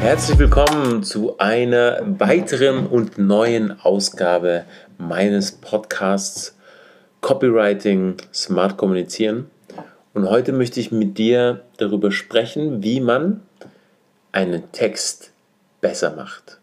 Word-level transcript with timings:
Herzlich 0.00 0.38
willkommen 0.38 1.02
zu 1.02 1.38
einer 1.38 2.00
weiteren 2.18 2.86
und 2.86 3.18
neuen 3.18 3.80
Ausgabe 3.80 4.64
meines 4.98 5.52
Podcasts 5.52 6.56
Copywriting 7.20 8.16
Smart 8.32 8.76
Kommunizieren. 8.76 9.50
Und 10.12 10.28
heute 10.30 10.52
möchte 10.52 10.78
ich 10.78 10.92
mit 10.92 11.18
dir 11.18 11.62
darüber 11.78 12.12
sprechen, 12.12 12.82
wie 12.82 13.00
man 13.00 13.42
einen 14.32 14.70
Text 14.72 15.32
besser 15.80 16.14
macht. 16.14 16.58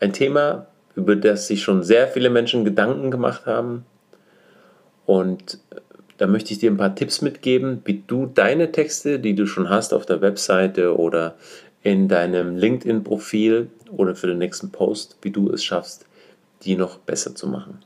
Ein 0.00 0.12
Thema, 0.12 0.66
über 0.94 1.16
das 1.16 1.46
sich 1.46 1.62
schon 1.62 1.82
sehr 1.82 2.08
viele 2.08 2.30
Menschen 2.30 2.64
Gedanken 2.64 3.10
gemacht 3.10 3.46
haben. 3.46 3.84
Und 5.06 5.58
da 6.18 6.26
möchte 6.26 6.52
ich 6.52 6.58
dir 6.58 6.70
ein 6.70 6.76
paar 6.76 6.94
Tipps 6.94 7.22
mitgeben, 7.22 7.82
wie 7.84 8.02
du 8.06 8.26
deine 8.26 8.72
Texte, 8.72 9.18
die 9.18 9.34
du 9.34 9.46
schon 9.46 9.68
hast 9.68 9.92
auf 9.92 10.06
der 10.06 10.20
Webseite 10.20 10.96
oder 10.96 11.34
in 11.82 12.08
deinem 12.08 12.56
LinkedIn-Profil 12.56 13.68
oder 13.90 14.14
für 14.14 14.28
den 14.28 14.38
nächsten 14.38 14.70
Post, 14.70 15.18
wie 15.22 15.30
du 15.30 15.50
es 15.50 15.64
schaffst, 15.64 16.06
die 16.62 16.76
noch 16.76 16.98
besser 16.98 17.34
zu 17.34 17.48
machen. 17.48 17.80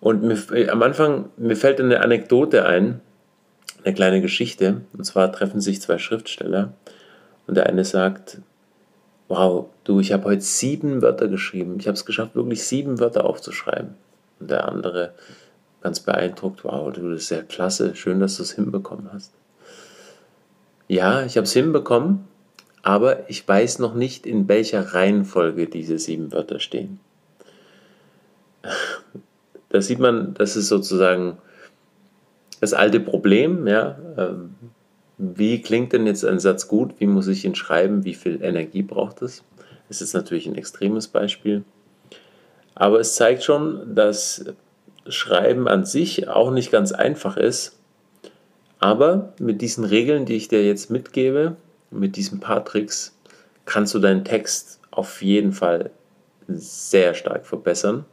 Und 0.00 0.24
mir, 0.24 0.36
äh, 0.52 0.68
am 0.68 0.82
Anfang, 0.82 1.28
mir 1.36 1.54
fällt 1.54 1.80
eine 1.80 2.00
Anekdote 2.00 2.66
ein, 2.66 3.00
eine 3.84 3.94
kleine 3.94 4.20
Geschichte. 4.20 4.80
Und 4.92 5.04
zwar 5.04 5.30
treffen 5.30 5.60
sich 5.60 5.80
zwei 5.80 5.98
Schriftsteller 5.98 6.72
und 7.46 7.56
der 7.56 7.66
eine 7.66 7.84
sagt, 7.84 8.38
wow, 9.32 9.70
du, 9.84 9.98
ich 9.98 10.12
habe 10.12 10.24
heute 10.24 10.42
sieben 10.42 11.00
Wörter 11.00 11.26
geschrieben. 11.26 11.76
Ich 11.78 11.86
habe 11.86 11.94
es 11.94 12.04
geschafft, 12.04 12.34
wirklich 12.34 12.64
sieben 12.64 13.00
Wörter 13.00 13.24
aufzuschreiben. 13.24 13.94
Und 14.38 14.50
der 14.50 14.68
andere 14.68 15.14
ganz 15.80 16.00
beeindruckt, 16.00 16.64
wow, 16.64 16.92
du, 16.92 17.10
das 17.10 17.22
ist 17.22 17.30
ja 17.30 17.40
klasse, 17.40 17.96
schön, 17.96 18.20
dass 18.20 18.36
du 18.36 18.42
es 18.42 18.52
hinbekommen 18.52 19.08
hast. 19.10 19.32
Ja, 20.86 21.24
ich 21.24 21.38
habe 21.38 21.46
es 21.46 21.54
hinbekommen, 21.54 22.28
aber 22.82 23.30
ich 23.30 23.48
weiß 23.48 23.78
noch 23.78 23.94
nicht, 23.94 24.26
in 24.26 24.48
welcher 24.48 24.92
Reihenfolge 24.92 25.66
diese 25.66 25.98
sieben 25.98 26.30
Wörter 26.32 26.60
stehen. 26.60 27.00
Da 29.70 29.80
sieht 29.80 29.98
man, 29.98 30.34
das 30.34 30.56
ist 30.56 30.68
sozusagen 30.68 31.38
das 32.60 32.74
alte 32.74 33.00
Problem, 33.00 33.66
ja. 33.66 33.98
Ähm, 34.18 34.56
wie 35.24 35.62
klingt 35.62 35.92
denn 35.92 36.04
jetzt 36.06 36.24
ein 36.24 36.40
Satz 36.40 36.66
gut? 36.66 36.94
Wie 36.98 37.06
muss 37.06 37.28
ich 37.28 37.44
ihn 37.44 37.54
schreiben? 37.54 38.04
Wie 38.04 38.14
viel 38.14 38.42
Energie 38.42 38.82
braucht 38.82 39.22
es? 39.22 39.44
Das 39.86 40.02
ist 40.02 40.14
natürlich 40.14 40.48
ein 40.48 40.56
extremes 40.56 41.06
Beispiel. 41.06 41.62
Aber 42.74 42.98
es 42.98 43.14
zeigt 43.14 43.44
schon, 43.44 43.94
dass 43.94 44.44
Schreiben 45.06 45.68
an 45.68 45.84
sich 45.84 46.28
auch 46.28 46.50
nicht 46.50 46.72
ganz 46.72 46.90
einfach 46.90 47.36
ist. 47.36 47.78
Aber 48.80 49.32
mit 49.38 49.60
diesen 49.60 49.84
Regeln, 49.84 50.26
die 50.26 50.34
ich 50.34 50.48
dir 50.48 50.66
jetzt 50.66 50.90
mitgebe, 50.90 51.54
mit 51.92 52.16
diesen 52.16 52.40
paar 52.40 52.64
Tricks 52.64 53.16
kannst 53.64 53.94
du 53.94 54.00
deinen 54.00 54.24
Text 54.24 54.80
auf 54.90 55.22
jeden 55.22 55.52
Fall 55.52 55.90
sehr 56.48 57.14
stark 57.14 57.46
verbessern. 57.46 58.06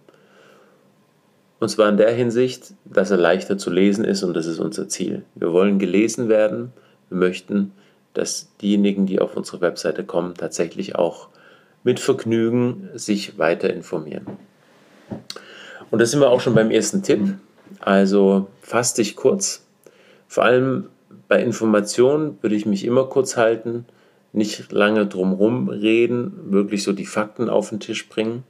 Und 1.59 1.69
zwar 1.69 1.89
in 1.89 1.97
der 1.97 2.11
Hinsicht, 2.11 2.73
dass 2.85 3.09
er 3.09 3.17
leichter 3.17 3.57
zu 3.57 3.71
lesen 3.71 4.05
ist 4.05 4.21
und 4.21 4.35
das 4.35 4.45
ist 4.45 4.59
unser 4.59 4.87
Ziel. 4.87 5.23
Wir 5.33 5.52
wollen 5.52 5.80
gelesen 5.80 6.30
werden. 6.30 6.71
Wir 7.09 7.17
möchten, 7.17 7.71
dass 8.13 8.49
diejenigen, 8.61 9.05
die 9.05 9.19
auf 9.19 9.35
unsere 9.35 9.61
Webseite 9.61 10.03
kommen, 10.03 10.35
tatsächlich 10.35 10.95
auch 10.95 11.29
mit 11.83 11.99
Vergnügen 11.99 12.89
sich 12.95 13.38
weiter 13.38 13.71
informieren. 13.73 14.25
Und 15.91 15.99
da 15.99 16.05
sind 16.05 16.19
wir 16.19 16.30
auch 16.30 16.41
schon 16.41 16.55
beim 16.55 16.71
ersten 16.71 17.03
Tipp. 17.03 17.35
Also 17.80 18.47
fass 18.61 18.93
dich 18.93 19.15
kurz. 19.15 19.65
Vor 20.27 20.43
allem 20.43 20.85
bei 21.27 21.41
Informationen 21.41 22.37
würde 22.41 22.55
ich 22.55 22.65
mich 22.65 22.86
immer 22.86 23.05
kurz 23.05 23.37
halten, 23.37 23.86
nicht 24.33 24.71
lange 24.71 25.08
drumherum 25.08 25.69
reden, 25.69 26.52
wirklich 26.52 26.83
so 26.83 26.93
die 26.93 27.05
Fakten 27.05 27.49
auf 27.49 27.69
den 27.69 27.80
Tisch 27.80 28.08
bringen. 28.09 28.43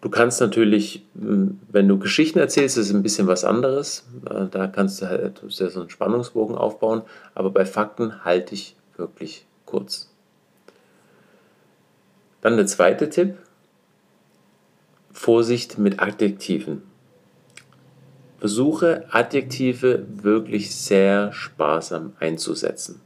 Du 0.00 0.08
kannst 0.08 0.40
natürlich, 0.40 1.04
hm, 1.14 1.60
wenn 1.68 1.86
du 1.86 1.98
Geschichten 1.98 2.38
erzählst, 2.38 2.78
ist 2.78 2.92
ein 2.92 3.02
bisschen 3.02 3.26
was 3.26 3.44
anderes. 3.44 4.06
Äh, 4.28 4.46
da 4.50 4.66
kannst 4.66 5.02
du 5.02 5.06
halt 5.06 5.42
so 5.46 5.80
einen 5.80 5.90
Spannungsbogen 5.90 6.56
aufbauen, 6.56 7.02
aber 7.34 7.50
bei 7.50 7.66
Fakten 7.66 8.24
halte 8.24 8.54
ich 8.54 8.76
wirklich 8.96 9.46
kurz. 9.66 10.10
Dann 12.40 12.56
der 12.56 12.66
zweite 12.66 13.10
Tipp: 13.10 13.36
Vorsicht 15.12 15.76
mit 15.76 16.00
Adjektiven. 16.00 16.82
Versuche 18.38 19.04
Adjektive 19.10 20.06
wirklich 20.22 20.74
sehr 20.74 21.30
sparsam 21.34 22.14
einzusetzen. 22.20 23.02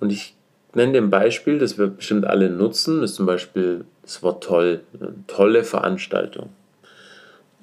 Und 0.00 0.10
ich 0.10 0.37
nenne 0.74 0.92
dir 0.92 1.02
ein 1.02 1.10
Beispiel, 1.10 1.58
das 1.58 1.78
wir 1.78 1.88
bestimmt 1.88 2.26
alle 2.26 2.50
nutzen, 2.50 3.00
das 3.00 3.10
ist 3.10 3.16
zum 3.16 3.26
Beispiel 3.26 3.84
das 4.02 4.22
Wort 4.22 4.44
toll, 4.44 4.82
eine 4.94 5.14
tolle 5.26 5.64
Veranstaltung. 5.64 6.50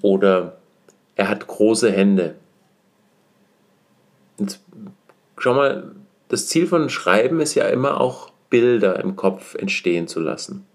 Oder 0.02 0.58
er 1.16 1.30
hat 1.30 1.48
große 1.48 1.92
Hände. 1.92 2.36
Und 4.38 4.60
schau 5.38 5.54
mal, 5.54 5.92
das 6.28 6.48
Ziel 6.48 6.68
von 6.68 6.90
Schreiben 6.90 7.40
ist 7.40 7.56
ja 7.56 7.66
immer 7.66 8.02
auch 8.02 8.32
Bilder 8.50 9.00
im 9.00 9.16
Kopf 9.16 9.56
entstehen 9.56 10.08
zu 10.08 10.20
lassen. 10.20 10.66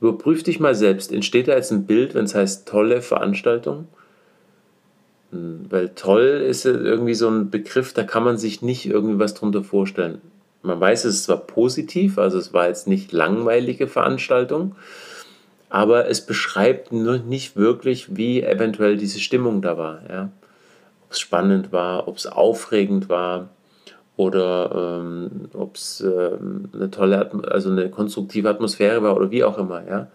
Überprüf 0.00 0.42
dich 0.42 0.60
mal 0.60 0.74
selbst. 0.74 1.12
Entsteht 1.12 1.48
da 1.48 1.54
jetzt 1.54 1.70
ein 1.70 1.86
Bild, 1.86 2.14
wenn 2.14 2.24
es 2.24 2.34
heißt 2.34 2.68
tolle 2.68 3.00
Veranstaltung? 3.00 3.88
Hm, 5.30 5.66
weil 5.70 5.90
toll 5.90 6.44
ist 6.46 6.66
irgendwie 6.66 7.14
so 7.14 7.28
ein 7.28 7.50
Begriff, 7.50 7.92
da 7.92 8.02
kann 8.04 8.24
man 8.24 8.36
sich 8.36 8.62
nicht 8.62 8.86
irgendwie 8.86 9.18
was 9.18 9.34
drunter 9.34 9.64
vorstellen. 9.64 10.20
Man 10.64 10.80
weiß, 10.80 11.04
es 11.04 11.16
ist 11.16 11.24
zwar 11.24 11.36
positiv, 11.36 12.18
also 12.18 12.38
es 12.38 12.54
war 12.54 12.68
jetzt 12.68 12.88
nicht 12.88 13.12
langweilige 13.12 13.86
Veranstaltung, 13.86 14.76
aber 15.68 16.08
es 16.08 16.24
beschreibt 16.24 16.90
nur 16.90 17.18
nicht 17.18 17.54
wirklich, 17.54 18.16
wie 18.16 18.42
eventuell 18.42 18.96
diese 18.96 19.20
Stimmung 19.20 19.60
da 19.60 19.76
war. 19.76 20.00
Ja? 20.08 20.30
Ob 21.04 21.12
es 21.12 21.20
spannend 21.20 21.70
war, 21.70 22.08
ob 22.08 22.16
es 22.16 22.26
aufregend 22.26 23.10
war 23.10 23.50
oder 24.16 25.00
ähm, 25.02 25.50
ob 25.52 25.76
es 25.76 26.00
ähm, 26.00 26.70
eine 26.72 26.90
tolle, 26.90 27.30
also 27.50 27.70
eine 27.70 27.90
konstruktive 27.90 28.48
Atmosphäre 28.48 29.02
war 29.02 29.16
oder 29.16 29.30
wie 29.30 29.44
auch 29.44 29.58
immer, 29.58 29.86
ja. 29.86 30.08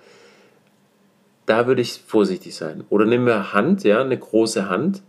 Da 1.45 1.67
würde 1.67 1.81
ich 1.81 2.01
vorsichtig 2.05 2.55
sein. 2.55 2.83
Oder 2.89 3.05
nehmen 3.05 3.25
wir 3.25 3.53
Hand, 3.53 3.83
ja, 3.83 4.01
eine 4.01 4.17
große 4.17 4.69
Hand. 4.69 5.03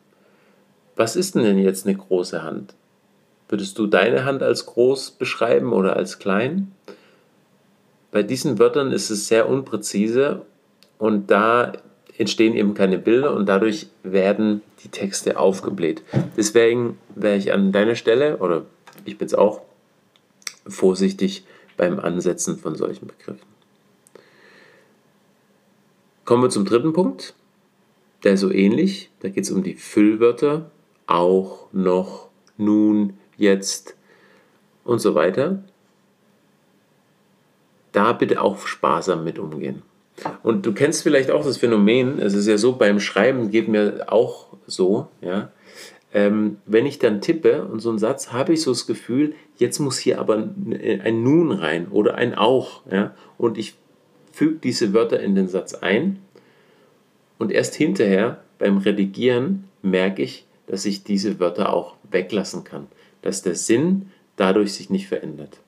Was 0.96 1.16
ist 1.16 1.34
denn 1.34 1.58
jetzt 1.58 1.86
eine 1.86 1.96
große 1.96 2.42
Hand? 2.42 2.74
Würdest 3.50 3.78
du 3.80 3.88
deine 3.88 4.24
Hand 4.24 4.44
als 4.44 4.64
groß 4.66 5.10
beschreiben 5.10 5.72
oder 5.72 5.96
als 5.96 6.20
klein? 6.20 6.70
Bei 8.12 8.22
diesen 8.22 8.60
Wörtern 8.60 8.92
ist 8.92 9.10
es 9.10 9.26
sehr 9.26 9.48
unpräzise 9.48 10.42
und 10.98 11.32
da 11.32 11.72
entstehen 12.16 12.54
eben 12.54 12.74
keine 12.74 12.96
Bilder 12.96 13.34
und 13.34 13.48
dadurch 13.48 13.88
werden 14.04 14.62
die 14.84 14.88
Texte 14.88 15.36
aufgebläht. 15.36 16.02
Deswegen 16.36 16.96
wäre 17.16 17.36
ich 17.36 17.52
an 17.52 17.72
deiner 17.72 17.96
Stelle 17.96 18.36
oder 18.36 18.66
ich 19.04 19.18
bin 19.18 19.26
es 19.26 19.34
auch, 19.34 19.62
vorsichtig 20.68 21.44
beim 21.76 21.98
Ansetzen 21.98 22.56
von 22.56 22.76
solchen 22.76 23.08
Begriffen. 23.08 23.48
Kommen 26.24 26.44
wir 26.44 26.50
zum 26.50 26.66
dritten 26.66 26.92
Punkt. 26.92 27.34
Der 28.22 28.34
ist 28.34 28.40
so 28.40 28.52
ähnlich. 28.52 29.10
Da 29.20 29.28
geht 29.28 29.42
es 29.42 29.50
um 29.50 29.64
die 29.64 29.74
Füllwörter. 29.74 30.70
Auch, 31.08 31.66
noch, 31.72 32.28
nun, 32.56 33.14
jetzt 33.40 33.96
und 34.84 35.00
so 35.00 35.14
weiter. 35.14 35.62
Da 37.92 38.12
bitte 38.12 38.40
auch 38.40 38.66
sparsam 38.66 39.24
mit 39.24 39.38
umgehen. 39.38 39.82
Und 40.42 40.66
du 40.66 40.72
kennst 40.72 41.02
vielleicht 41.02 41.30
auch 41.30 41.44
das 41.44 41.56
Phänomen, 41.56 42.18
es 42.20 42.34
ist 42.34 42.46
ja 42.46 42.58
so, 42.58 42.74
beim 42.76 43.00
Schreiben 43.00 43.50
geht 43.50 43.68
mir 43.68 44.04
auch 44.06 44.48
so, 44.66 45.08
ja, 45.22 45.50
ähm, 46.12 46.58
wenn 46.66 46.86
ich 46.86 46.98
dann 46.98 47.20
tippe 47.20 47.64
und 47.64 47.80
so 47.80 47.88
einen 47.88 47.98
Satz, 47.98 48.32
habe 48.32 48.52
ich 48.52 48.62
so 48.62 48.72
das 48.72 48.86
Gefühl, 48.86 49.34
jetzt 49.56 49.78
muss 49.78 49.98
hier 49.98 50.18
aber 50.18 50.36
ein 50.36 51.22
Nun 51.22 51.52
rein 51.52 51.88
oder 51.88 52.16
ein 52.16 52.34
Auch. 52.34 52.82
Ja? 52.90 53.14
Und 53.38 53.58
ich 53.58 53.74
füge 54.32 54.56
diese 54.56 54.92
Wörter 54.92 55.20
in 55.20 55.34
den 55.34 55.48
Satz 55.48 55.74
ein 55.74 56.18
und 57.38 57.52
erst 57.52 57.74
hinterher 57.74 58.42
beim 58.58 58.78
Redigieren 58.78 59.64
merke 59.82 60.22
ich, 60.22 60.46
dass 60.66 60.84
ich 60.84 61.04
diese 61.04 61.38
Wörter 61.38 61.72
auch 61.72 61.94
weglassen 62.10 62.64
kann, 62.64 62.88
dass 63.22 63.42
der 63.42 63.54
Sinn 63.54 64.10
dadurch 64.36 64.72
sich 64.72 64.90
nicht 64.90 65.08
verändert. 65.08 65.60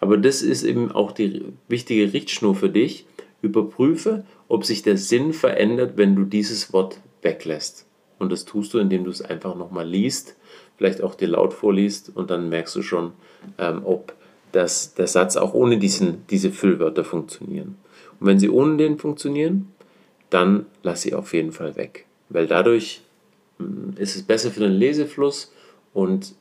Aber 0.00 0.16
das 0.16 0.42
ist 0.42 0.64
eben 0.64 0.90
auch 0.90 1.12
die 1.12 1.44
wichtige 1.68 2.12
Richtschnur 2.12 2.54
für 2.54 2.68
dich. 2.68 3.06
Überprüfe, 3.40 4.24
ob 4.48 4.64
sich 4.64 4.82
der 4.82 4.96
Sinn 4.96 5.32
verändert, 5.32 5.92
wenn 5.96 6.14
du 6.14 6.24
dieses 6.24 6.72
Wort 6.72 7.00
weglässt. 7.22 7.86
Und 8.18 8.30
das 8.30 8.44
tust 8.44 8.74
du, 8.74 8.78
indem 8.78 9.04
du 9.04 9.10
es 9.10 9.22
einfach 9.22 9.56
nochmal 9.56 9.88
liest, 9.88 10.36
vielleicht 10.76 11.02
auch 11.02 11.14
dir 11.14 11.28
laut 11.28 11.54
vorliest 11.54 12.12
und 12.14 12.30
dann 12.30 12.48
merkst 12.48 12.74
du 12.76 12.82
schon, 12.82 13.12
ähm, 13.58 13.82
ob 13.84 14.14
das, 14.52 14.94
der 14.94 15.06
Satz 15.06 15.36
auch 15.36 15.54
ohne 15.54 15.78
diesen, 15.78 16.26
diese 16.28 16.50
Füllwörter 16.50 17.04
funktionieren. 17.04 17.76
Und 18.20 18.26
wenn 18.26 18.38
sie 18.38 18.48
ohne 18.50 18.76
den 18.76 18.98
funktionieren, 18.98 19.72
dann 20.30 20.66
lass 20.82 21.02
sie 21.02 21.14
auf 21.14 21.34
jeden 21.34 21.52
Fall 21.52 21.76
weg. 21.76 22.06
Weil 22.28 22.46
dadurch 22.46 23.02
mm, 23.58 23.96
ist 23.96 24.16
es 24.16 24.22
besser 24.22 24.50
für 24.50 24.60
den 24.60 24.72
Lesefluss 24.72 25.52
und 25.92 26.34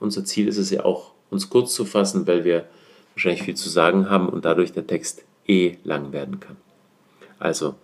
unser 0.00 0.24
Ziel 0.24 0.48
ist 0.48 0.58
es 0.58 0.70
ja 0.70 0.84
auch, 0.84 1.12
uns 1.30 1.50
kurz 1.50 1.74
zu 1.74 1.84
fassen, 1.84 2.26
weil 2.26 2.44
wir 2.44 2.66
wahrscheinlich 3.14 3.42
viel 3.42 3.56
zu 3.56 3.68
sagen 3.68 4.08
haben 4.08 4.28
und 4.28 4.44
dadurch 4.44 4.72
der 4.72 4.86
Text 4.86 5.24
eh 5.46 5.76
lang 5.84 6.12
werden 6.12 6.40
kann. 6.40 6.56
Also 7.38 7.74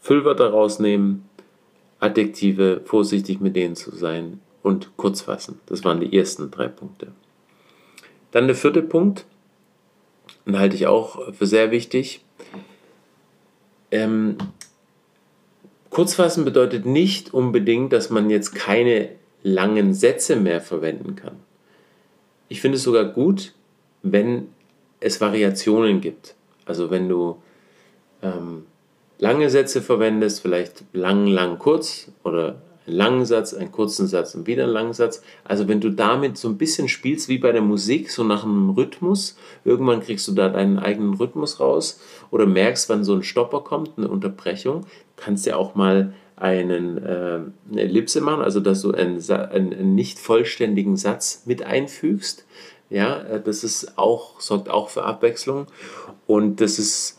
Füllwörter 0.00 0.50
rausnehmen, 0.50 1.28
Adjektive, 2.00 2.80
vorsichtig 2.84 3.40
mit 3.40 3.56
denen 3.56 3.76
zu 3.76 3.94
sein 3.94 4.40
und 4.62 4.96
kurz 4.96 5.22
fassen. 5.22 5.60
Das 5.66 5.84
waren 5.84 6.00
die 6.00 6.16
ersten 6.16 6.50
drei 6.50 6.68
Punkte. 6.68 7.08
Dann 8.30 8.46
der 8.46 8.56
vierte 8.56 8.82
Punkt, 8.82 9.24
den 10.46 10.58
halte 10.58 10.76
ich 10.76 10.86
auch 10.86 11.32
für 11.32 11.46
sehr 11.46 11.70
wichtig. 11.70 12.24
Ähm, 13.90 14.36
Kurzfassen 15.90 16.44
bedeutet 16.44 16.86
nicht 16.86 17.32
unbedingt, 17.32 17.92
dass 17.92 18.10
man 18.10 18.30
jetzt 18.30 18.54
keine 18.54 19.10
langen 19.42 19.94
Sätze 19.94 20.36
mehr 20.36 20.60
verwenden 20.60 21.16
kann. 21.16 21.36
Ich 22.48 22.60
finde 22.60 22.76
es 22.76 22.82
sogar 22.82 23.04
gut, 23.04 23.52
wenn 24.02 24.48
es 25.00 25.20
Variationen 25.20 26.00
gibt. 26.00 26.34
Also 26.64 26.90
wenn 26.90 27.08
du 27.08 27.40
ähm, 28.22 28.64
lange 29.18 29.50
Sätze 29.50 29.82
verwendest, 29.82 30.40
vielleicht 30.40 30.84
lang, 30.92 31.26
lang, 31.26 31.58
kurz 31.58 32.10
oder 32.24 32.62
einen 32.86 32.96
langen 32.96 33.24
Satz, 33.26 33.54
einen 33.54 33.72
kurzen 33.72 34.06
Satz 34.06 34.34
und 34.34 34.46
wieder 34.46 34.64
einen 34.64 34.72
langen 34.72 34.92
Satz. 34.92 35.22
Also 35.44 35.68
wenn 35.68 35.80
du 35.80 35.90
damit 35.90 36.38
so 36.38 36.48
ein 36.48 36.58
bisschen 36.58 36.88
spielst 36.88 37.28
wie 37.28 37.38
bei 37.38 37.52
der 37.52 37.62
Musik, 37.62 38.10
so 38.10 38.24
nach 38.24 38.44
einem 38.44 38.70
Rhythmus, 38.70 39.36
irgendwann 39.64 40.00
kriegst 40.00 40.26
du 40.28 40.32
da 40.32 40.48
deinen 40.48 40.78
eigenen 40.78 41.14
Rhythmus 41.14 41.60
raus 41.60 42.00
oder 42.30 42.46
merkst, 42.46 42.88
wann 42.88 43.04
so 43.04 43.14
ein 43.14 43.22
Stopper 43.22 43.60
kommt, 43.60 43.98
eine 43.98 44.08
Unterbrechung, 44.08 44.86
kannst 45.16 45.46
ja 45.46 45.56
auch 45.56 45.74
mal 45.74 46.14
einen, 46.40 46.98
äh, 46.98 47.40
eine 47.70 47.82
Ellipse 47.82 48.20
machen, 48.20 48.42
also 48.42 48.60
dass 48.60 48.82
du 48.82 48.92
einen, 48.92 49.22
einen, 49.30 49.94
nicht 49.94 50.18
vollständigen 50.18 50.96
Satz 50.96 51.42
mit 51.46 51.62
einfügst. 51.62 52.44
Ja, 52.90 53.22
äh, 53.22 53.40
das 53.42 53.64
ist 53.64 53.98
auch, 53.98 54.40
sorgt 54.40 54.68
auch 54.68 54.88
für 54.88 55.04
Abwechslung 55.04 55.66
und 56.26 56.60
das 56.60 56.78
ist, 56.78 57.18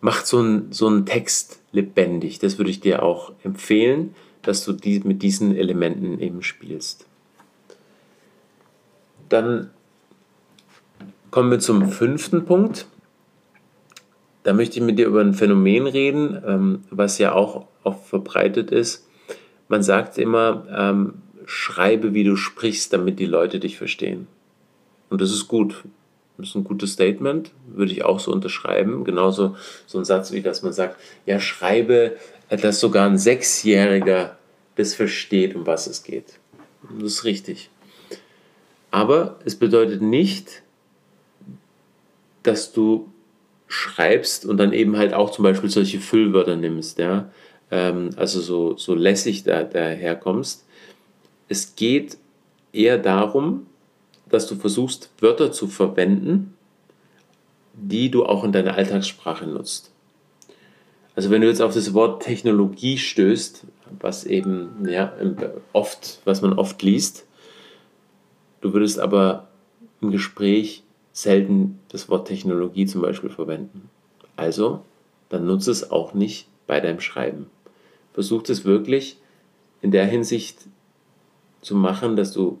macht 0.00 0.26
so 0.26 0.38
einen, 0.38 0.72
so 0.72 0.86
einen 0.86 1.06
Text 1.06 1.60
lebendig. 1.72 2.38
Das 2.38 2.58
würde 2.58 2.70
ich 2.70 2.80
dir 2.80 3.02
auch 3.02 3.32
empfehlen 3.44 4.14
dass 4.42 4.64
du 4.64 4.72
die, 4.72 5.00
mit 5.00 5.22
diesen 5.22 5.56
Elementen 5.56 6.18
eben 6.18 6.42
spielst. 6.42 7.06
Dann 9.28 9.70
kommen 11.30 11.50
wir 11.50 11.60
zum 11.60 11.90
fünften 11.90 12.44
Punkt. 12.44 12.86
Da 14.42 14.52
möchte 14.52 14.78
ich 14.78 14.84
mit 14.84 14.98
dir 14.98 15.06
über 15.06 15.20
ein 15.20 15.34
Phänomen 15.34 15.86
reden, 15.86 16.42
ähm, 16.46 16.84
was 16.90 17.18
ja 17.18 17.32
auch 17.32 17.66
oft 17.84 18.06
verbreitet 18.06 18.70
ist. 18.70 19.06
Man 19.68 19.82
sagt 19.82 20.18
immer, 20.18 20.66
ähm, 20.74 21.14
schreibe, 21.46 22.14
wie 22.14 22.24
du 22.24 22.36
sprichst, 22.36 22.92
damit 22.92 23.18
die 23.18 23.26
Leute 23.26 23.60
dich 23.60 23.76
verstehen. 23.76 24.26
Und 25.10 25.20
das 25.20 25.30
ist 25.30 25.48
gut. 25.48 25.84
Das 26.38 26.48
ist 26.48 26.54
ein 26.54 26.64
gutes 26.64 26.92
Statement, 26.92 27.50
würde 27.66 27.92
ich 27.92 28.02
auch 28.02 28.18
so 28.18 28.32
unterschreiben. 28.32 29.04
Genauso 29.04 29.56
so 29.86 29.98
ein 29.98 30.06
Satz 30.06 30.32
wie, 30.32 30.40
dass 30.40 30.62
man 30.62 30.72
sagt, 30.72 30.98
ja, 31.26 31.38
schreibe 31.38 32.16
dass 32.56 32.80
sogar 32.80 33.06
ein 33.06 33.18
Sechsjähriger 33.18 34.36
das 34.74 34.94
versteht, 34.94 35.54
um 35.54 35.66
was 35.66 35.86
es 35.86 36.02
geht. 36.02 36.38
Das 36.98 37.12
ist 37.12 37.24
richtig. 37.24 37.70
Aber 38.90 39.38
es 39.44 39.54
bedeutet 39.54 40.02
nicht, 40.02 40.62
dass 42.42 42.72
du 42.72 43.12
schreibst 43.70 44.44
und 44.44 44.56
dann 44.56 44.72
eben 44.72 44.96
halt 44.96 45.14
auch 45.14 45.30
zum 45.30 45.44
Beispiel 45.44 45.70
solche 45.70 46.00
Füllwörter 46.00 46.56
nimmst, 46.56 46.98
ja, 46.98 47.30
ähm, 47.70 48.10
also 48.16 48.40
so, 48.40 48.76
so 48.76 48.96
lässig 48.96 49.44
da, 49.44 49.62
daherkommst. 49.62 50.66
Es 51.48 51.76
geht 51.76 52.18
eher 52.72 52.98
darum, 52.98 53.66
dass 54.28 54.48
du 54.48 54.56
versuchst, 54.56 55.10
Wörter 55.20 55.52
zu 55.52 55.68
verwenden, 55.68 56.54
die 57.74 58.10
du 58.10 58.26
auch 58.26 58.42
in 58.42 58.50
deiner 58.50 58.74
Alltagssprache 58.74 59.46
nutzt. 59.46 59.92
Also 61.14 61.30
wenn 61.30 61.40
du 61.40 61.46
jetzt 61.46 61.62
auf 61.62 61.74
das 61.74 61.94
Wort 61.94 62.24
Technologie 62.24 62.98
stößt, 62.98 63.66
was 64.00 64.24
eben 64.24 64.88
ja, 64.88 65.12
oft, 65.72 66.20
was 66.24 66.42
man 66.42 66.54
oft 66.54 66.82
liest, 66.82 67.24
du 68.62 68.72
würdest 68.72 68.98
aber 68.98 69.48
im 70.00 70.10
Gespräch 70.10 70.82
selten 71.12 71.80
das 71.88 72.08
Wort 72.08 72.28
Technologie 72.28 72.86
zum 72.86 73.02
Beispiel 73.02 73.30
verwenden. 73.30 73.90
Also, 74.36 74.82
dann 75.28 75.46
nutze 75.46 75.70
es 75.70 75.90
auch 75.90 76.14
nicht 76.14 76.48
bei 76.66 76.80
deinem 76.80 77.00
Schreiben. 77.00 77.46
Versuch 78.12 78.42
es 78.48 78.64
wirklich 78.64 79.18
in 79.82 79.90
der 79.90 80.06
Hinsicht 80.06 80.58
zu 81.62 81.74
machen, 81.74 82.16
dass 82.16 82.32
du 82.32 82.60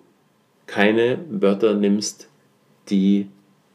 keine 0.66 1.18
Wörter 1.28 1.74
nimmst, 1.74 2.28
die, 2.88 3.28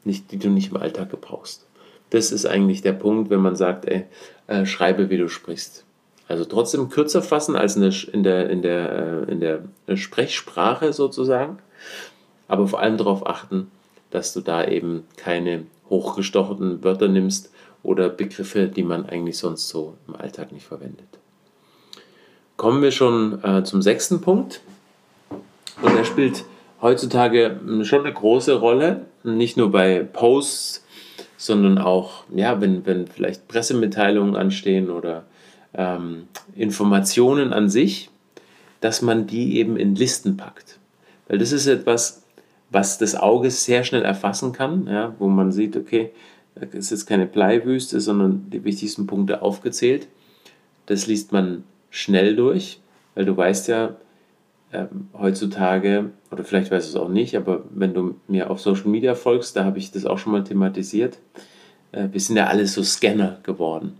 nicht, 0.04 0.32
die 0.32 0.38
du 0.38 0.48
nicht 0.48 0.70
im 0.70 0.76
Alltag 0.76 1.10
gebrauchst. 1.10 1.66
Das 2.10 2.32
ist 2.32 2.46
eigentlich 2.46 2.82
der 2.82 2.92
Punkt, 2.92 3.30
wenn 3.30 3.40
man 3.40 3.56
sagt, 3.56 3.86
ey, 3.86 4.04
äh, 4.46 4.64
schreibe, 4.64 5.10
wie 5.10 5.18
du 5.18 5.28
sprichst. 5.28 5.84
Also 6.28 6.44
trotzdem 6.44 6.88
kürzer 6.88 7.22
fassen 7.22 7.56
als 7.56 7.76
in 7.76 7.82
der, 7.82 7.92
in 8.12 8.22
der, 8.22 8.50
in 8.50 8.62
der, 8.62 9.26
äh, 9.28 9.32
in 9.32 9.40
der 9.40 9.96
Sprechsprache 9.96 10.92
sozusagen, 10.92 11.58
aber 12.48 12.66
vor 12.66 12.80
allem 12.80 12.96
darauf 12.96 13.26
achten, 13.26 13.70
dass 14.10 14.32
du 14.32 14.40
da 14.40 14.66
eben 14.66 15.04
keine 15.16 15.64
hochgestochenen 15.88 16.82
Wörter 16.82 17.08
nimmst 17.08 17.50
oder 17.82 18.08
Begriffe, 18.08 18.68
die 18.68 18.82
man 18.82 19.06
eigentlich 19.06 19.38
sonst 19.38 19.68
so 19.68 19.94
im 20.08 20.16
Alltag 20.16 20.52
nicht 20.52 20.66
verwendet. 20.66 21.06
Kommen 22.56 22.82
wir 22.82 22.90
schon 22.90 23.42
äh, 23.44 23.64
zum 23.64 23.82
sechsten 23.82 24.20
Punkt. 24.20 24.60
Und 25.82 25.94
er 25.94 26.04
spielt 26.04 26.44
heutzutage 26.80 27.60
schon 27.82 28.00
eine 28.00 28.12
große 28.12 28.54
Rolle, 28.54 29.06
nicht 29.22 29.56
nur 29.56 29.70
bei 29.70 30.02
Posts, 30.02 30.84
sondern 31.36 31.78
auch, 31.78 32.24
ja, 32.34 32.60
wenn, 32.60 32.86
wenn 32.86 33.06
vielleicht 33.06 33.46
Pressemitteilungen 33.46 34.36
anstehen 34.36 34.90
oder 34.90 35.24
ähm, 35.74 36.28
Informationen 36.54 37.52
an 37.52 37.68
sich, 37.68 38.10
dass 38.80 39.02
man 39.02 39.26
die 39.26 39.58
eben 39.58 39.76
in 39.76 39.94
Listen 39.94 40.36
packt. 40.36 40.78
Weil 41.28 41.38
das 41.38 41.52
ist 41.52 41.66
etwas, 41.66 42.22
was 42.76 42.98
das 42.98 43.14
Auge 43.14 43.50
sehr 43.50 43.84
schnell 43.84 44.04
erfassen 44.04 44.52
kann, 44.52 44.86
ja, 44.86 45.14
wo 45.18 45.28
man 45.28 45.50
sieht, 45.50 45.78
okay, 45.78 46.10
das 46.54 46.74
ist 46.74 46.90
jetzt 46.90 47.06
keine 47.06 47.24
Bleiwüste, 47.24 48.02
sondern 48.02 48.50
die 48.50 48.64
wichtigsten 48.64 49.06
Punkte 49.06 49.40
aufgezählt. 49.40 50.08
Das 50.84 51.06
liest 51.06 51.32
man 51.32 51.64
schnell 51.88 52.36
durch, 52.36 52.80
weil 53.14 53.24
du 53.24 53.34
weißt 53.34 53.68
ja, 53.68 53.96
ähm, 54.74 55.08
heutzutage, 55.18 56.10
oder 56.30 56.44
vielleicht 56.44 56.70
weißt 56.70 56.86
du 56.86 56.98
es 56.98 57.02
auch 57.02 57.08
nicht, 57.08 57.34
aber 57.34 57.64
wenn 57.70 57.94
du 57.94 58.16
mir 58.28 58.50
auf 58.50 58.60
Social 58.60 58.88
Media 58.88 59.14
folgst, 59.14 59.56
da 59.56 59.64
habe 59.64 59.78
ich 59.78 59.90
das 59.90 60.04
auch 60.04 60.18
schon 60.18 60.32
mal 60.32 60.44
thematisiert, 60.44 61.16
äh, 61.92 62.08
wir 62.12 62.20
sind 62.20 62.36
ja 62.36 62.48
alle 62.48 62.66
so 62.66 62.82
Scanner 62.82 63.38
geworden. 63.42 63.96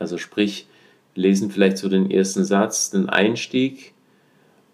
Also 0.00 0.18
sprich, 0.18 0.66
lesen 1.14 1.52
vielleicht 1.52 1.78
so 1.78 1.88
den 1.88 2.10
ersten 2.10 2.44
Satz, 2.44 2.90
den 2.90 3.08
Einstieg 3.08 3.94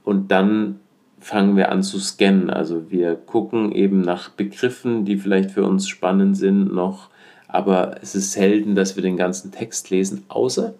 und 0.04 0.30
dann 0.30 0.80
fangen 1.22 1.56
wir 1.56 1.70
an 1.70 1.82
zu 1.82 1.98
scannen. 1.98 2.50
Also 2.50 2.90
wir 2.90 3.14
gucken 3.14 3.72
eben 3.72 4.00
nach 4.00 4.30
Begriffen, 4.30 5.04
die 5.04 5.16
vielleicht 5.16 5.50
für 5.50 5.64
uns 5.64 5.88
spannend 5.88 6.36
sind 6.36 6.72
noch, 6.72 7.08
aber 7.48 7.96
es 8.02 8.14
ist 8.14 8.32
selten, 8.32 8.74
dass 8.74 8.96
wir 8.96 9.02
den 9.02 9.16
ganzen 9.16 9.52
Text 9.52 9.90
lesen, 9.90 10.24
außer 10.28 10.74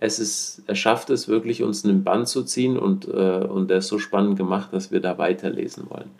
es 0.00 0.18
ist, 0.18 0.62
er 0.66 0.74
schafft 0.74 1.08
es 1.08 1.28
wirklich, 1.28 1.62
uns 1.62 1.84
einen 1.84 2.04
Band 2.04 2.28
zu 2.28 2.42
ziehen 2.42 2.78
und, 2.78 3.08
äh, 3.08 3.46
und 3.46 3.70
der 3.70 3.78
ist 3.78 3.88
so 3.88 3.98
spannend 3.98 4.36
gemacht, 4.36 4.72
dass 4.72 4.90
wir 4.90 5.00
da 5.00 5.16
weiterlesen 5.16 5.88
wollen. 5.88 6.10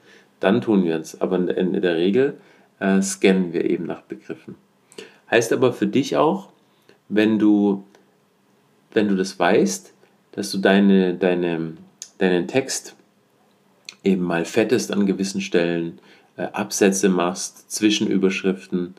Dann 0.40 0.62
tun 0.62 0.84
wir 0.84 0.96
es, 0.96 1.20
aber 1.20 1.36
in, 1.36 1.48
in 1.48 1.82
der 1.82 1.96
Regel 1.96 2.38
äh, 2.80 3.02
scannen 3.02 3.52
wir 3.52 3.68
eben 3.68 3.84
nach 3.84 4.00
Begriffen. 4.02 4.54
Heißt 5.30 5.52
aber 5.52 5.72
für 5.72 5.86
dich 5.86 6.16
auch, 6.16 6.48
wenn 7.08 7.38
du 7.38 7.84
wenn 8.94 9.08
du 9.08 9.16
das 9.16 9.38
weißt, 9.38 9.92
dass 10.32 10.50
du 10.50 10.58
deine, 10.58 11.14
deine, 11.14 11.74
deinen 12.18 12.48
Text 12.48 12.96
eben 14.04 14.22
mal 14.22 14.44
fettest 14.44 14.92
an 14.92 15.06
gewissen 15.06 15.40
Stellen, 15.40 15.98
äh, 16.36 16.44
Absätze 16.52 17.08
machst, 17.08 17.70
Zwischenüberschriften, 17.70 18.94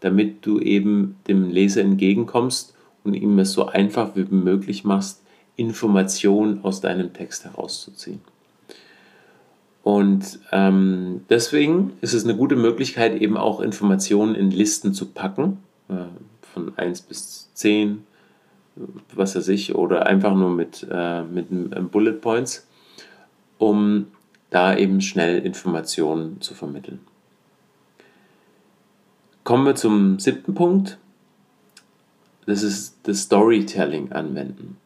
damit 0.00 0.44
du 0.46 0.60
eben 0.60 1.16
dem 1.26 1.50
Leser 1.50 1.80
entgegenkommst 1.80 2.74
und 3.04 3.14
ihm 3.14 3.38
es 3.38 3.52
so 3.52 3.66
einfach 3.66 4.16
wie 4.16 4.24
möglich 4.24 4.84
machst, 4.84 5.22
Informationen 5.56 6.64
aus 6.64 6.80
deinem 6.80 7.12
Text 7.12 7.44
herauszuziehen. 7.44 8.20
Und 9.82 10.40
ähm, 10.52 11.22
deswegen 11.30 11.92
ist 12.00 12.12
es 12.12 12.24
eine 12.24 12.36
gute 12.36 12.56
Möglichkeit, 12.56 13.20
eben 13.20 13.36
auch 13.36 13.60
Informationen 13.60 14.34
in 14.34 14.50
Listen 14.50 14.92
zu 14.92 15.06
packen, 15.06 15.58
äh, 15.88 15.94
von 16.52 16.76
1 16.76 17.02
bis 17.02 17.50
10, 17.54 18.04
was 19.14 19.34
weiß 19.34 19.48
ich, 19.48 19.74
oder 19.74 20.06
einfach 20.06 20.34
nur 20.34 20.50
mit, 20.50 20.86
äh, 20.90 21.22
mit 21.22 21.46
Bullet 21.90 22.20
Points, 22.20 22.66
um 23.56 24.08
da 24.50 24.76
eben 24.76 25.00
schnell 25.00 25.38
Informationen 25.44 26.40
zu 26.40 26.54
vermitteln. 26.54 27.00
Kommen 29.44 29.64
wir 29.64 29.74
zum 29.74 30.18
siebten 30.18 30.54
Punkt. 30.54 30.98
das 32.46 32.62
ist 32.62 32.96
das 33.02 33.22
Storytelling 33.22 34.12
anwenden. 34.12 34.78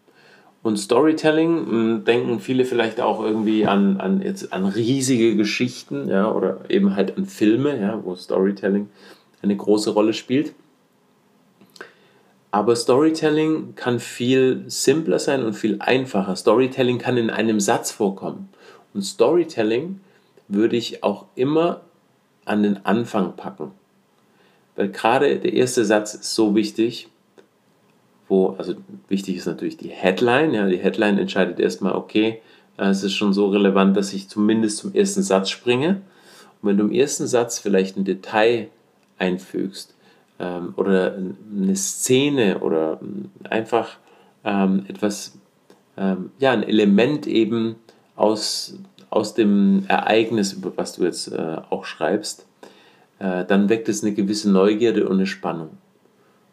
Und 0.63 0.77
Storytelling 0.77 1.67
hm, 1.67 2.05
denken 2.05 2.39
viele 2.41 2.65
vielleicht 2.65 3.01
auch 3.01 3.21
irgendwie 3.21 3.67
an, 3.67 4.01
an, 4.01 4.23
jetzt 4.23 4.53
an 4.53 4.65
riesige 4.65 5.37
Geschichten 5.37 6.09
ja, 6.09 6.31
oder 6.31 6.61
eben 6.69 6.95
halt 6.95 7.17
an 7.17 7.27
Filme, 7.27 7.81
ja, 7.81 8.01
wo 8.05 8.15
Storytelling 8.15 8.89
eine 9.43 9.57
große 9.57 9.91
Rolle 9.91 10.13
spielt. 10.13 10.55
Aber 12.53 12.77
Storytelling 12.77 13.75
kann 13.75 13.99
viel 13.99 14.65
simpler 14.67 15.19
sein 15.19 15.43
und 15.43 15.55
viel 15.55 15.79
einfacher. 15.81 16.37
Storytelling 16.37 16.99
kann 16.99 17.17
in 17.17 17.31
einem 17.31 17.59
Satz 17.59 17.91
vorkommen. 17.91 18.51
Und 18.95 19.03
Storytelling 19.03 20.01
würde 20.49 20.77
ich 20.77 21.03
auch 21.03 21.27
immer 21.35 21.83
an 22.45 22.63
den 22.63 22.85
Anfang 22.85 23.37
packen. 23.37 23.73
Weil 24.77 24.89
gerade 24.89 25.39
der 25.39 25.53
erste 25.53 25.85
Satz 25.85 26.15
ist 26.15 26.35
so 26.35 26.55
wichtig, 26.55 27.09
wo, 28.29 28.55
also 28.59 28.75
wichtig 29.09 29.37
ist 29.37 29.47
natürlich 29.47 29.77
die 29.77 29.89
Headline. 29.89 30.55
Ja, 30.55 30.67
die 30.67 30.79
Headline 30.79 31.19
entscheidet 31.19 31.61
erstmal, 31.61 31.95
okay, 31.95 32.41
äh, 32.79 32.89
es 32.89 33.03
ist 33.03 33.15
schon 33.15 33.33
so 33.33 33.49
relevant, 33.49 33.97
dass 33.97 34.13
ich 34.13 34.29
zumindest 34.29 34.79
zum 34.79 34.95
ersten 34.95 35.23
Satz 35.23 35.51
springe. 35.51 36.03
Und 36.61 36.69
wenn 36.69 36.79
du 36.79 36.85
im 36.85 36.93
ersten 36.93 37.27
Satz 37.27 37.59
vielleicht 37.59 37.97
ein 37.97 38.05
Detail 38.05 38.69
einfügst 39.19 39.95
ähm, 40.39 40.73
oder 40.77 41.15
eine 41.15 41.77
Szene 41.77 42.61
oder 42.61 43.01
einfach 43.49 43.99
ähm, 44.45 44.85
etwas, 44.89 45.39
ähm, 45.97 46.31
ja, 46.39 46.53
ein 46.53 46.63
Element 46.63 47.27
eben 47.27 47.77
aus, 48.23 48.79
aus 49.11 49.35
dem 49.35 49.85
Ereignis, 49.89 50.53
über 50.53 50.73
was 50.77 50.95
du 50.95 51.05
jetzt 51.05 51.33
äh, 51.33 51.57
auch 51.71 51.85
schreibst, 51.85 52.47
äh, 53.19 53.45
dann 53.45 53.69
weckt 53.69 53.89
es 53.89 54.03
eine 54.03 54.15
gewisse 54.15 54.51
Neugierde 54.51 55.09
und 55.09 55.17
eine 55.17 55.27
Spannung. 55.27 55.71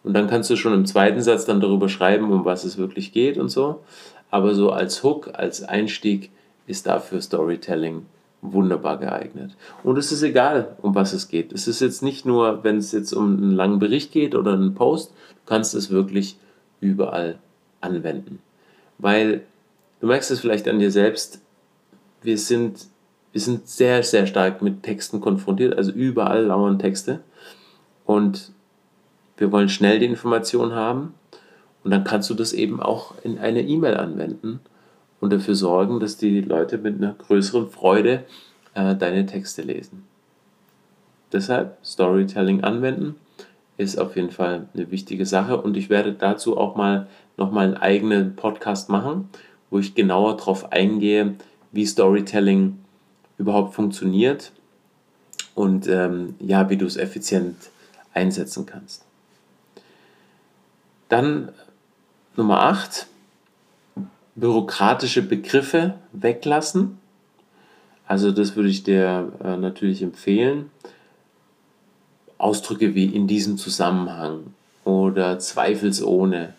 Und 0.03 0.13
dann 0.13 0.27
kannst 0.27 0.49
du 0.49 0.55
schon 0.55 0.73
im 0.73 0.85
zweiten 0.85 1.21
Satz 1.21 1.45
dann 1.45 1.61
darüber 1.61 1.88
schreiben, 1.88 2.31
um 2.31 2.45
was 2.45 2.63
es 2.63 2.77
wirklich 2.77 3.11
geht 3.11 3.38
und 3.38 3.49
so. 3.49 3.81
Aber 4.31 4.55
so 4.55 4.71
als 4.71 5.03
Hook, 5.03 5.31
als 5.33 5.63
Einstieg 5.63 6.31
ist 6.65 6.88
dafür 6.88 7.21
Storytelling 7.21 8.05
wunderbar 8.41 8.97
geeignet. 8.97 9.55
Und 9.83 9.97
es 9.97 10.11
ist 10.11 10.23
egal, 10.23 10.75
um 10.81 10.95
was 10.95 11.13
es 11.13 11.27
geht. 11.27 11.51
Es 11.51 11.67
ist 11.67 11.81
jetzt 11.81 12.01
nicht 12.01 12.25
nur, 12.25 12.63
wenn 12.63 12.77
es 12.77 12.91
jetzt 12.93 13.13
um 13.13 13.38
einen 13.38 13.51
langen 13.51 13.79
Bericht 13.79 14.11
geht 14.11 14.33
oder 14.33 14.53
einen 14.53 14.73
Post, 14.73 15.11
du 15.11 15.41
kannst 15.45 15.75
es 15.75 15.91
wirklich 15.91 16.38
überall 16.79 17.38
anwenden. 17.81 18.39
Weil 18.97 19.41
du 19.99 20.07
merkst 20.07 20.31
es 20.31 20.39
vielleicht 20.39 20.67
an 20.67 20.79
dir 20.79 20.91
selbst, 20.91 21.41
wir 22.21 22.38
sind, 22.38 22.88
wir 23.31 23.41
sind 23.41 23.67
sehr, 23.67 24.03
sehr 24.03 24.27
stark 24.27 24.61
mit 24.61 24.83
Texten 24.83 25.21
konfrontiert, 25.21 25.75
also 25.77 25.91
überall 25.91 26.45
lauern 26.45 26.79
Texte. 26.79 27.21
Und 28.05 28.51
wir 29.38 29.51
wollen 29.51 29.69
schnell 29.69 29.99
die 29.99 30.05
Information 30.05 30.73
haben 30.73 31.13
und 31.83 31.91
dann 31.91 32.03
kannst 32.03 32.29
du 32.29 32.33
das 32.33 32.53
eben 32.53 32.81
auch 32.81 33.13
in 33.23 33.38
eine 33.38 33.61
E-Mail 33.61 33.95
anwenden 33.95 34.59
und 35.21 35.31
dafür 35.31 35.55
sorgen, 35.55 35.99
dass 35.99 36.17
die 36.17 36.41
Leute 36.41 36.77
mit 36.77 36.95
einer 36.95 37.13
größeren 37.13 37.69
Freude 37.69 38.25
äh, 38.73 38.95
deine 38.95 39.25
Texte 39.25 39.61
lesen. 39.61 40.03
Deshalb 41.31 41.77
Storytelling 41.85 42.63
anwenden 42.63 43.15
ist 43.77 43.97
auf 43.97 44.15
jeden 44.15 44.31
Fall 44.31 44.67
eine 44.73 44.91
wichtige 44.91 45.25
Sache 45.25 45.61
und 45.61 45.77
ich 45.77 45.89
werde 45.89 46.13
dazu 46.13 46.57
auch 46.57 46.75
mal 46.75 47.07
nochmal 47.38 47.67
einen 47.67 47.77
eigenen 47.77 48.35
Podcast 48.35 48.89
machen, 48.89 49.29
wo 49.69 49.79
ich 49.79 49.95
genauer 49.95 50.35
darauf 50.35 50.71
eingehe, 50.71 51.35
wie 51.71 51.85
Storytelling 51.85 52.79
überhaupt 53.38 53.73
funktioniert 53.73 54.51
und 55.55 55.88
ähm, 55.88 56.35
ja, 56.39 56.69
wie 56.69 56.77
du 56.77 56.85
es 56.85 56.97
effizient 56.97 57.55
einsetzen 58.13 58.65
kannst. 58.65 59.05
Dann 61.09 61.51
Nummer 62.35 62.61
8, 62.61 63.07
bürokratische 64.35 65.21
Begriffe 65.21 65.95
weglassen. 66.13 66.99
Also 68.07 68.31
das 68.31 68.55
würde 68.55 68.69
ich 68.69 68.83
dir 68.83 69.31
äh, 69.43 69.57
natürlich 69.57 70.01
empfehlen. 70.01 70.71
Ausdrücke 72.38 72.95
wie 72.95 73.05
in 73.05 73.27
diesem 73.27 73.57
Zusammenhang 73.57 74.53
oder 74.85 75.39
zweifelsohne. 75.39 76.53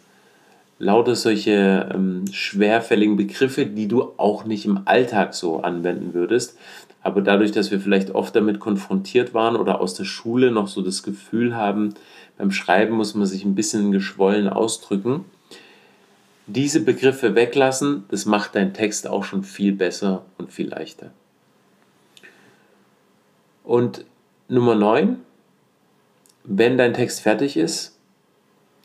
Lauter 0.80 1.14
solche 1.14 1.90
ähm, 1.94 2.24
schwerfälligen 2.32 3.16
Begriffe, 3.16 3.66
die 3.66 3.86
du 3.86 4.14
auch 4.16 4.46
nicht 4.46 4.64
im 4.64 4.80
Alltag 4.86 5.34
so 5.34 5.60
anwenden 5.60 6.14
würdest. 6.14 6.56
Aber 7.02 7.20
dadurch, 7.20 7.52
dass 7.52 7.70
wir 7.70 7.80
vielleicht 7.80 8.12
oft 8.12 8.34
damit 8.34 8.60
konfrontiert 8.60 9.34
waren 9.34 9.56
oder 9.56 9.82
aus 9.82 9.92
der 9.92 10.04
Schule 10.04 10.50
noch 10.50 10.68
so 10.68 10.80
das 10.80 11.02
Gefühl 11.02 11.54
haben, 11.54 11.92
beim 12.38 12.50
Schreiben 12.50 12.94
muss 12.94 13.14
man 13.14 13.26
sich 13.26 13.44
ein 13.44 13.54
bisschen 13.54 13.92
geschwollen 13.92 14.48
ausdrücken. 14.48 15.26
Diese 16.46 16.80
Begriffe 16.80 17.34
weglassen, 17.34 18.04
das 18.08 18.24
macht 18.24 18.54
dein 18.54 18.72
Text 18.72 19.06
auch 19.06 19.24
schon 19.24 19.44
viel 19.44 19.72
besser 19.72 20.24
und 20.38 20.50
viel 20.50 20.70
leichter. 20.70 21.10
Und 23.64 24.06
Nummer 24.48 24.74
9, 24.74 25.18
wenn 26.44 26.78
dein 26.78 26.94
Text 26.94 27.20
fertig 27.20 27.58
ist, 27.58 27.99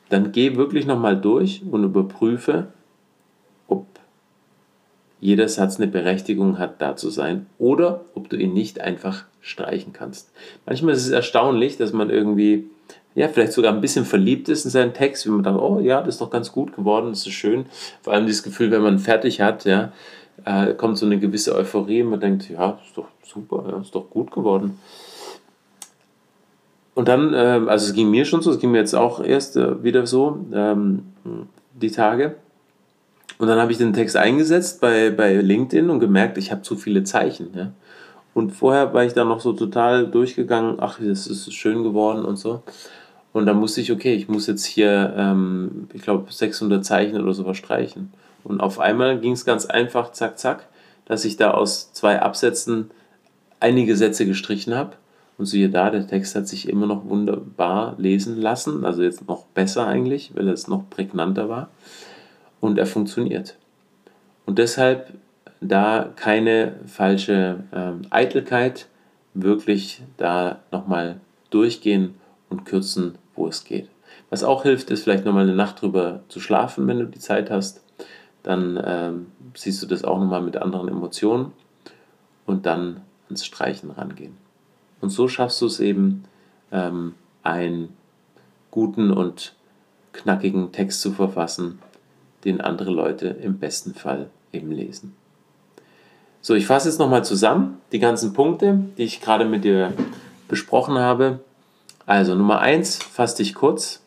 dann 0.10 0.32
geh 0.32 0.56
wirklich 0.56 0.86
nochmal 0.86 1.20
durch 1.20 1.62
und 1.70 1.84
überprüfe, 1.84 2.68
ob 3.68 3.86
jeder 5.20 5.48
Satz 5.48 5.78
eine 5.78 5.88
Berechtigung 5.88 6.60
hat, 6.60 6.82
da 6.82 6.96
zu 6.96 7.10
sein 7.10 7.48
oder 7.58 8.02
ob 8.14 8.30
du 8.30 8.38
ihn 8.38 8.54
nicht 8.54 8.80
einfach 8.82 9.26
streichen 9.42 9.94
kannst. 9.94 10.32
Manchmal 10.66 10.94
ist 10.94 11.06
es 11.06 11.12
erstaunlich, 11.12 11.78
dass 11.78 11.94
man 11.94 12.10
irgendwie 12.10 12.70
ja, 13.16 13.30
vielleicht 13.30 13.54
sogar 13.54 13.74
ein 13.74 13.82
bisschen 13.82 14.06
verliebt 14.06 14.50
ist 14.50 14.66
in 14.66 14.72
seinen 14.72 14.94
Text, 14.94 15.26
wie 15.26 15.30
man 15.30 15.44
dann, 15.44 15.58
oh 15.58 15.80
ja, 15.80 16.02
das 16.02 16.16
ist 16.16 16.22
doch 16.22 16.30
ganz 16.30 16.52
gut 16.52 16.76
geworden, 16.76 17.10
das 17.10 17.26
ist 17.26 17.32
schön. 17.32 17.66
Vor 18.02 18.14
allem 18.14 18.26
dieses 18.26 18.44
Gefühl, 18.44 18.72
wenn 18.72 18.82
man 18.82 19.00
fertig 19.00 19.40
hat, 19.40 19.64
ja, 19.64 19.94
äh, 20.44 20.74
kommt 20.74 20.98
so 20.98 21.06
eine 21.06 21.18
gewisse 21.18 21.56
Euphorie 21.56 22.04
und 22.04 22.10
man 22.10 22.20
denkt, 22.20 22.50
ja, 22.50 22.78
ist 22.86 22.98
doch 22.98 23.08
super, 23.24 23.64
ja, 23.70 23.80
ist 23.80 23.96
doch 23.96 24.10
gut 24.10 24.32
geworden. 24.32 24.80
Und 26.96 27.10
dann, 27.10 27.34
äh, 27.34 27.62
also 27.68 27.88
es 27.88 27.94
ging 27.94 28.10
mir 28.10 28.26
schon 28.26 28.42
so, 28.42 28.50
es 28.52 28.60
ging 28.60 28.72
mir 28.72 28.80
jetzt 28.80 28.96
auch 28.96 29.24
erst 29.24 29.58
äh, 29.58 29.84
wieder 29.84 30.08
so, 30.08 30.46
ähm, 30.54 31.04
die 31.74 31.92
Tage. 31.92 32.36
Und 33.38 33.48
dann 33.48 33.60
habe 33.60 33.72
ich 33.72 33.78
den 33.78 33.94
Text 33.94 34.16
eingesetzt 34.16 34.80
bei, 34.80 35.10
bei 35.10 35.36
LinkedIn 35.36 35.90
und 35.90 36.00
gemerkt, 36.00 36.38
ich 36.38 36.52
habe 36.52 36.62
zu 36.62 36.78
viele 36.78 37.04
Zeichen. 37.04 37.50
Ja? 37.54 37.72
Und 38.34 38.52
vorher 38.52 38.94
war 38.94 39.04
ich 39.04 39.14
da 39.14 39.26
noch 39.26 39.42
so 39.42 39.52
total 39.52 40.08
durchgegangen, 40.08 40.78
ach, 40.80 41.00
das 41.00 41.28
ist 41.28 41.54
schön 41.54 41.84
geworden 41.84 42.24
und 42.24 42.38
so. 42.38 42.64
Und 43.34 43.46
dann 43.46 43.58
musste 43.58 43.82
ich, 43.82 43.92
okay, 43.92 44.14
ich 44.14 44.30
muss 44.30 44.48
jetzt 44.48 44.64
hier, 44.64 45.14
ähm, 45.18 45.90
ich 45.94 46.02
glaube, 46.02 46.32
600 46.32 46.86
Zeichen 46.86 47.22
oder 47.22 47.34
sowas 47.34 47.58
streichen. 47.58 48.14
Und 48.46 48.62
auf 48.62 48.80
einmal 48.80 49.20
ging 49.20 49.34
es 49.34 49.44
ganz 49.44 49.66
einfach, 49.66 50.14
zack, 50.14 50.40
zack, 50.40 50.68
dass 51.06 51.26
ich 51.26 51.36
da 51.36 51.52
aus 51.52 51.92
zwei 51.92 52.22
Absätzen 52.22 52.92
einige 53.60 53.98
Sätze 53.98 54.26
gestrichen 54.26 54.74
habe. 54.76 54.94
Und 55.38 55.46
siehe 55.46 55.70
da, 55.70 55.90
der 55.90 56.08
Text 56.08 56.36
hat 56.36 56.48
sich 56.48 56.70
immer 56.70 56.86
noch 56.86 57.06
wunderbar 57.10 57.96
lesen 57.98 58.40
lassen, 58.42 58.86
also 58.86 59.04
jetzt 59.04 59.28
noch 59.28 59.46
besser 59.48 59.86
eigentlich, 59.86 60.32
weil 60.34 60.48
es 60.48 60.68
noch 60.68 60.90
prägnanter 60.90 61.50
war. 61.50 61.70
Und 62.62 62.78
er 62.78 62.86
funktioniert. 62.86 63.58
Und 64.46 64.60
deshalb 64.60 65.14
da 65.60 66.10
keine 66.16 66.80
falsche 66.86 67.64
ähm, 67.74 68.04
Eitelkeit, 68.10 68.88
wirklich 69.34 70.02
da 70.18 70.60
nochmal 70.72 71.20
durchgehen 71.50 72.16
und 72.50 72.66
kürzen 72.66 73.18
wo 73.36 73.48
es 73.48 73.64
geht. 73.64 73.90
Was 74.30 74.44
auch 74.44 74.64
hilft, 74.64 74.90
ist 74.90 75.04
vielleicht 75.04 75.26
nochmal 75.26 75.44
eine 75.44 75.56
Nacht 75.56 75.82
drüber 75.82 76.22
zu 76.30 76.40
schlafen, 76.40 76.88
wenn 76.88 77.00
du 77.00 77.06
die 77.06 77.20
Zeit 77.20 77.52
hast. 77.52 77.84
Dann 78.44 78.82
ähm, 78.84 79.28
siehst 79.54 79.82
du 79.82 79.88
das 79.88 80.04
auch 80.04 80.20
nochmal 80.20 80.42
mit 80.42 80.58
anderen 80.58 80.88
Emotionen 80.88 81.52
und 82.46 82.66
dann 82.66 83.02
ans 83.28 83.46
Streichen 83.46 83.92
rangehen. 83.92 84.38
Und 85.02 85.10
so 85.10 85.28
schaffst 85.28 85.62
du 85.62 85.68
es 85.68 85.80
eben, 85.80 86.24
ähm, 86.72 87.14
einen 87.44 87.90
guten 88.72 89.12
und 89.12 89.56
knackigen 90.14 90.72
Text 90.72 91.02
zu 91.02 91.12
verfassen, 91.12 91.80
den 92.44 92.62
andere 92.62 92.92
Leute 92.92 93.28
im 93.28 93.60
besten 93.60 93.94
Fall 93.94 94.30
eben 94.52 94.72
lesen. 94.72 95.16
So, 96.42 96.54
ich 96.54 96.68
fasse 96.68 96.90
jetzt 96.90 97.00
nochmal 97.00 97.26
zusammen 97.26 97.80
die 97.92 98.00
ganzen 98.00 98.34
Punkte, 98.34 98.80
die 98.98 99.04
ich 99.04 99.22
gerade 99.22 99.46
mit 99.46 99.64
dir 99.64 99.94
besprochen 100.48 100.98
habe. 100.98 101.40
Also 102.06 102.36
Nummer 102.36 102.60
1, 102.60 102.98
fass 102.98 103.36
dich 103.36 103.56
kurz. 103.56 104.04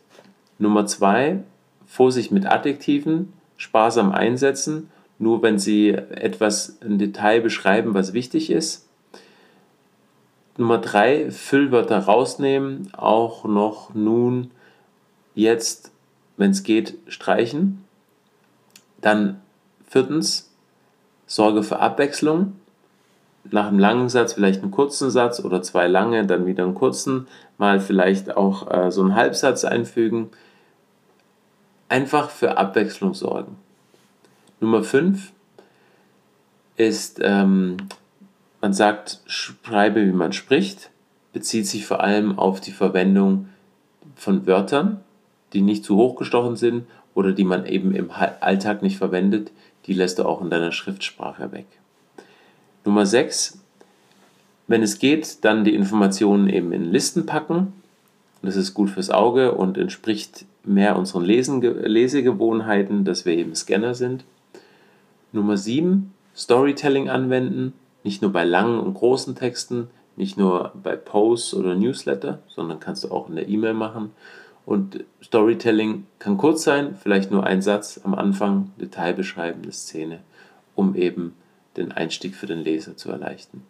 Nummer 0.59 0.87
2, 0.87 1.43
Vorsicht 1.87 2.31
mit 2.31 2.47
Adjektiven, 2.47 3.33
sparsam 3.57 4.13
einsetzen, 4.13 4.91
nur 5.19 5.43
wenn 5.43 5.59
sie 5.59 5.91
etwas 5.91 6.79
im 6.81 6.99
Detail 6.99 7.41
beschreiben, 7.41 7.95
was 7.95 8.13
wichtig 8.13 8.51
ist. 8.51 8.88
Nummer 10.59 10.79
3, 10.79 11.31
Füllwörter 11.31 12.01
rausnehmen, 12.01 12.93
auch 12.93 13.45
noch 13.45 13.95
nun, 13.95 14.51
jetzt, 15.37 15.93
wenn 16.37 16.51
es 16.51 16.65
geht, 16.65 16.99
streichen. 17.07 17.85
Dann 19.01 19.41
viertens, 19.87 20.53
Sorge 21.29 21.63
für 21.63 21.79
Abwechslung 21.79 22.55
nach 23.51 23.69
einem 23.69 23.79
langen 23.79 24.09
Satz 24.09 24.33
vielleicht 24.33 24.63
einen 24.63 24.73
kurzen 24.73 25.11
Satz 25.11 25.39
oder 25.41 25.63
zwei 25.63 25.87
lange, 25.87 26.27
dann 26.27 26.45
wieder 26.45 26.65
einen 26.65 26.75
kurzen, 26.75 27.29
mal 27.57 27.79
vielleicht 27.79 28.37
auch 28.37 28.69
äh, 28.69 28.91
so 28.91 29.03
einen 29.03 29.15
Halbsatz 29.15 29.65
einfügen. 29.65 30.31
einfach 31.89 32.31
für 32.31 32.59
Abwechslung 32.59 33.15
sorgen. 33.15 33.57
Nummer 34.61 34.83
5 34.83 35.33
ist, 36.77 37.21
ähm, 37.23 37.77
man 38.61 38.73
sagt, 38.73 39.21
schreibe, 39.27 40.07
wie 40.07 40.13
man 40.13 40.33
spricht, 40.33 40.91
bezieht 41.33 41.67
sich 41.67 41.87
vor 41.87 42.01
allem 42.01 42.39
auf 42.39 42.61
die 42.61 42.73
Verwendung 42.73 43.49
von 44.17 44.47
Wörtern, 44.47 45.01
die 45.53 45.63
nicht 45.63 45.85
zu 45.85 45.97
hochgestochen 45.97 46.57
sind 46.57 46.87
oder 47.15 47.33
die 47.33 47.45
man 47.45 47.67
eben 47.67 47.95
im 47.95 48.11
Alltag 48.11 48.83
nicht 48.83 48.99
verwendet, 48.99 49.51
die 49.87 49.95
lässt 49.95 50.19
du 50.19 50.25
auch 50.25 50.41
in 50.41 50.51
deiner 50.51 50.73
Schriftsprache 50.73 51.53
weg. 51.53 51.67
Nummer 52.85 53.07
6, 53.07 53.59
wenn 54.67 54.83
es 54.83 54.99
geht, 54.99 55.45
dann 55.45 55.65
die 55.65 55.75
Informationen 55.75 56.49
eben 56.49 56.73
in 56.73 56.85
Listen 56.85 57.27
packen. 57.27 57.73
Das 58.43 58.57
ist 58.57 58.75
gut 58.75 58.91
fürs 58.91 59.11
Auge 59.11 59.53
und 59.53 59.79
entspricht 59.79 60.45
mehr 60.65 60.97
unseren 60.97 61.25
Lesen, 61.25 61.61
Lesegewohnheiten, 61.61 63.05
dass 63.05 63.25
wir 63.25 63.35
eben 63.35 63.55
Scanner 63.55 63.95
sind. 63.95 64.25
Nummer 65.33 65.57
7, 65.57 66.13
Storytelling 66.37 67.09
anwenden, 67.09 67.73
nicht 68.03 68.23
nur 68.23 68.33
bei 68.33 68.45
langen 68.45 68.81
und 68.81 68.95
großen 68.95 69.35
Texten, 69.35 69.89
nicht 70.17 70.37
nur 70.37 70.73
bei 70.83 70.97
Posts 70.97 71.55
oder 71.55 71.75
Newsletter, 71.75 72.41
sondern 72.49 72.81
kannst 72.81 73.05
du 73.05 73.11
auch 73.11 73.29
in 73.29 73.37
der 73.37 73.49
E-Mail 73.49 73.75
machen. 73.75 74.11
Und 74.67 75.05
Storytelling 75.23 76.07
kann 76.19 76.37
kurz 76.37 76.65
sein, 76.65 76.97
vielleicht 77.01 77.31
nur 77.31 77.47
ein 77.47 77.63
Satz 77.63 78.01
am 78.05 78.15
Anfang, 78.15 78.71
Detail 78.81 79.15
beschreibende 79.15 79.73
Szene, 79.73 80.21
um 80.75 80.95
eben 80.95 81.35
den 81.77 81.93
Einstieg 81.93 82.35
für 82.35 82.47
den 82.47 82.59
Leser 82.59 82.97
zu 82.97 83.11
erleichtern. 83.11 83.63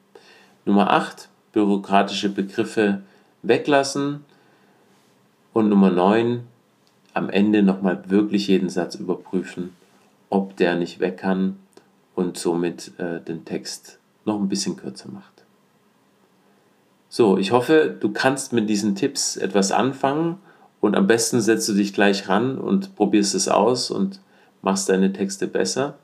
Nummer 0.64 0.90
8, 0.90 1.28
bürokratische 1.52 2.30
Begriffe 2.30 3.02
weglassen. 3.42 4.24
Und 5.52 5.68
Nummer 5.68 5.90
9, 5.90 6.42
am 7.14 7.30
Ende 7.30 7.62
nochmal 7.62 8.10
wirklich 8.10 8.48
jeden 8.48 8.68
Satz 8.68 8.94
überprüfen, 8.94 9.74
ob 10.30 10.56
der 10.56 10.76
nicht 10.76 11.00
weg 11.00 11.18
kann 11.18 11.58
und 12.14 12.38
somit 12.38 12.92
äh, 12.98 13.20
den 13.20 13.44
Text 13.44 13.98
noch 14.28 14.38
ein 14.38 14.48
bisschen 14.48 14.76
kürzer 14.76 15.10
macht. 15.10 15.44
So, 17.08 17.38
ich 17.38 17.52
hoffe, 17.52 17.96
du 17.98 18.12
kannst 18.12 18.52
mit 18.52 18.68
diesen 18.68 18.94
Tipps 18.94 19.36
etwas 19.36 19.72
anfangen 19.72 20.38
und 20.80 20.94
am 20.94 21.06
besten 21.06 21.40
setzt 21.40 21.68
du 21.68 21.72
dich 21.72 21.92
gleich 21.92 22.28
ran 22.28 22.58
und 22.58 22.94
probierst 22.94 23.34
es 23.34 23.48
aus 23.48 23.90
und 23.90 24.20
machst 24.62 24.88
deine 24.88 25.12
Texte 25.12 25.46
besser. 25.46 25.98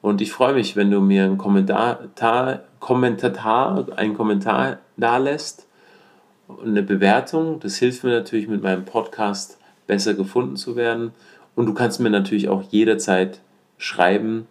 Und 0.00 0.20
ich 0.20 0.32
freue 0.32 0.54
mich, 0.54 0.76
wenn 0.76 0.90
du 0.90 1.00
mir 1.00 1.24
einen 1.24 1.38
Kommentar, 1.38 2.60
Kommentar, 2.78 3.86
einen 3.96 4.14
Kommentar 4.14 4.78
da 4.96 5.16
lässt, 5.16 5.66
eine 6.64 6.82
Bewertung. 6.82 7.58
Das 7.60 7.76
hilft 7.76 8.04
mir 8.04 8.10
natürlich 8.10 8.46
mit 8.46 8.62
meinem 8.62 8.84
Podcast 8.84 9.58
besser 9.86 10.14
gefunden 10.14 10.56
zu 10.56 10.76
werden. 10.76 11.12
Und 11.56 11.66
du 11.66 11.74
kannst 11.74 12.00
mir 12.00 12.10
natürlich 12.10 12.48
auch 12.48 12.62
jederzeit 12.62 13.40
schreiben 13.78 14.46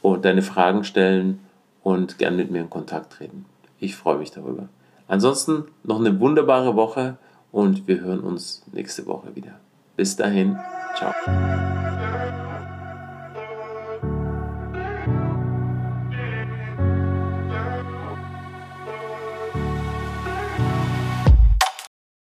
und 0.00 0.24
deine 0.24 0.42
Fragen 0.42 0.84
stellen 0.84 1.40
und 1.88 2.18
gern 2.18 2.36
mit 2.36 2.50
mir 2.50 2.60
in 2.60 2.70
Kontakt 2.70 3.14
treten. 3.14 3.46
Ich 3.78 3.96
freue 3.96 4.18
mich 4.18 4.30
darüber. 4.30 4.68
Ansonsten 5.06 5.64
noch 5.84 5.98
eine 5.98 6.20
wunderbare 6.20 6.76
Woche 6.76 7.16
und 7.50 7.88
wir 7.88 8.00
hören 8.00 8.20
uns 8.20 8.62
nächste 8.72 9.06
Woche 9.06 9.34
wieder. 9.34 9.58
Bis 9.96 10.16
dahin, 10.16 10.58
ciao. 10.96 11.12